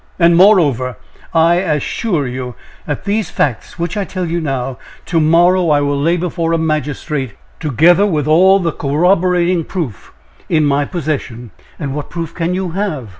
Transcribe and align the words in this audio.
And, 0.17 0.35
moreover, 0.35 0.97
I 1.31 1.59
as 1.59 1.83
sure 1.83 2.25
you, 2.25 2.55
that 2.87 3.05
these 3.05 3.29
facts 3.29 3.77
which 3.77 3.95
I 3.95 4.03
tell 4.03 4.25
you 4.25 4.41
now, 4.41 4.79
to 5.05 5.19
morrow 5.19 5.69
I 5.69 5.81
will 5.81 6.01
lay 6.01 6.17
before 6.17 6.53
a 6.53 6.57
magistrate, 6.57 7.33
together 7.59 8.07
with 8.07 8.27
all 8.27 8.57
the 8.59 8.71
corroborating 8.71 9.63
proof 9.63 10.11
in 10.49 10.65
my 10.65 10.85
possession!" 10.85 11.51
"And 11.77 11.93
what 11.95 12.09
proof 12.09 12.33
can 12.33 12.55
you 12.55 12.71
have?" 12.71 13.09